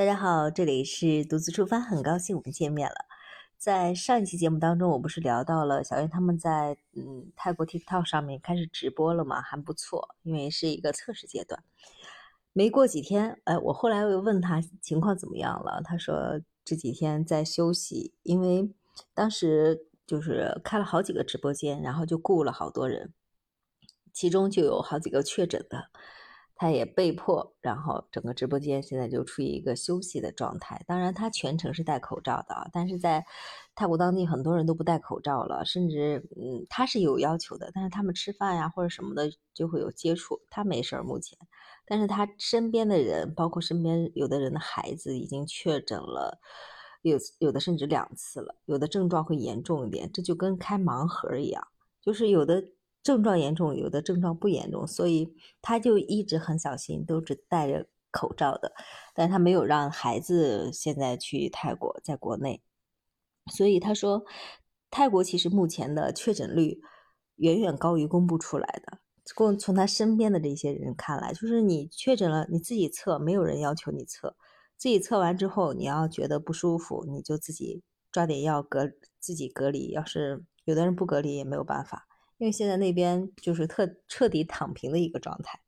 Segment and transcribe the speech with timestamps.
[0.00, 3.04] 大家好，这里是独自出发，很高兴我们见面了。
[3.58, 11.62] 在上一期节目当中，我不是聊到了小燕他们在嗯泰国 TikTok 上面开始直播了嘛，还不错，因为是一个测试阶段。
[12.54, 18.72] 没过几天，哎，我后来又问他情况怎么样了，他说这几天在休息，因为
[19.12, 23.12] 当时就是开了好几个直播间，然后就雇了好多人，
[24.14, 25.90] 其中就有好几个确诊的。
[26.60, 30.84] 他也被迫，然后整个直播间现在就处于一个休息的状态。
[30.86, 33.24] 当然，他全程是戴口罩的啊，但是在
[33.74, 40.38] 泰国当地很多人都不戴口罩了，甚至嗯，他是有要求的，但是他们吃饭呀或者什么的就会有接触。
[40.50, 41.38] 他没事儿目前，
[41.86, 46.40] 但是他身边的人，包括身边有的人的孩子已经确诊了，
[47.00, 51.66] 有有的甚至两次了，有的症状会严重一点，这就跟开盲盒一样，
[52.02, 52.62] 就是有的。
[53.02, 55.32] 症状严重，有的症状不严重，所以
[55.62, 58.72] 他就一直很小心，都只戴着口罩的。
[59.14, 62.62] 但他没有让孩子现在去泰国，在国内。
[63.52, 64.24] 所以他说，
[64.90, 66.80] 泰国其实目前的确诊率
[67.36, 68.98] 远远高于公布出来的。
[69.24, 74.36] 从从他身边的这些人看来，就是你确诊了，你自己测，没有人要求你测。
[74.76, 79.90] 自己测完之后，你要觉得不舒服，你就自己抓点药隔自己隔离。
[79.90, 82.06] 要是有的人不隔离，也没有办法。
[82.40, 85.60] 因为现在那边就是特彻底躺平的一个状态，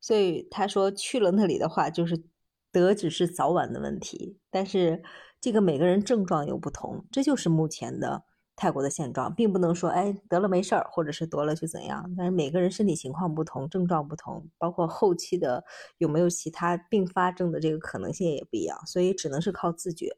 [0.00, 2.24] 所以他说去了那里的话，就是
[2.72, 4.36] 得只是早晚的问题。
[4.50, 5.00] 但是
[5.40, 8.24] 这个每个人症状又不同，这就是目前的
[8.56, 12.12] 泰国的现状，并不能说哎得了没事儿，或者是得了就怎样。
[12.16, 15.62] 但是每个人身体情况不同，症状不同，包括后期的
[15.98, 20.16] 有没有其他并发症的这个可能性也不一样，所以只能是靠自觉。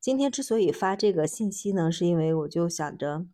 [0.00, 3.26] 今天之所以发这个信息呢，是因为我就想着。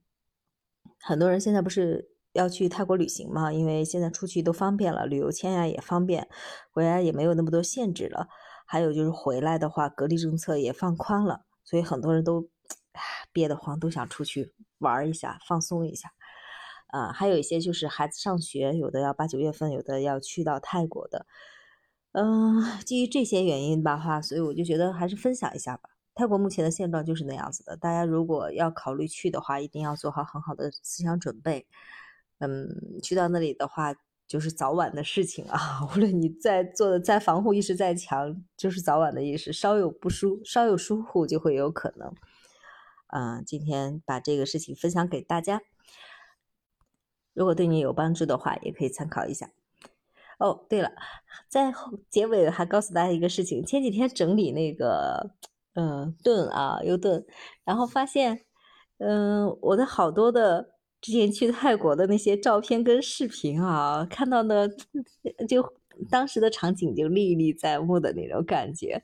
[1.03, 3.53] 很多人现在不是要去泰国旅行嘛？
[3.53, 6.29] 因为现在出去都方便了，旅游签呀也方便，
[6.70, 8.29] 回来也没有那么多限制了。
[8.67, 12.48] 还有就是回来的话，隔离政策也放宽了，所以很多人都
[13.33, 16.12] 憋得慌，都想出去玩一下，放松一下。
[16.89, 21.27] 啊，还有一些就是孩子上学，有的要八九月份，有的要去到泰国的。
[22.13, 25.91] 嗯，基于这些原因吧，哈，所以我就觉得还是分享一下吧。
[26.20, 31.67] 泰国目前的现状就是那样子的，大家如果要考虑去的话，一定要做好很好的思想准备。
[32.41, 33.95] 嗯，去到那里的话，
[34.27, 35.80] 就是早晚的事情啊。
[35.89, 42.13] 无论你在做的再防护意识再强，就是早晚的意识，稍有不舒，稍有疏忽就会有可能。
[43.07, 45.63] 嗯，今天把这个事情分享给大家，
[47.33, 49.51] 如果对你有帮助的话，也可以参考一下。
[50.39, 50.92] 哦，对了，
[51.48, 51.73] 在
[52.11, 55.30] 结尾还告诉大家一个事情，前几天整理那个。
[55.75, 57.25] 嗯，炖啊，又炖，
[57.64, 58.45] 然后发现，
[58.98, 64.69] 嗯，我的好多的之前去泰国的那些照片跟视频啊，看到的
[65.48, 65.75] 就
[66.11, 69.03] 当时的场景就历历在目的那种感觉。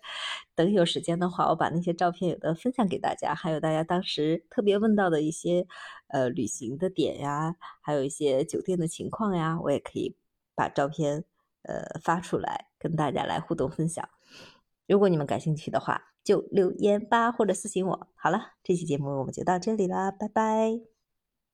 [0.55, 5.67] 等有时间的话，我把那些照片有的分享给大家，还有大家当时特别问到的一些
[6.09, 10.17] 呃旅行的点呀，还有一些酒店的情况呀，我也可以
[10.55, 11.25] 把照片
[11.63, 14.09] 呃发出来跟大家来互动分享。
[14.87, 16.13] 如果你们感兴趣的话。
[16.27, 18.09] 就留言吧，或者私信我。
[18.17, 20.96] 好了，这期节目我们就到这里啦，拜拜。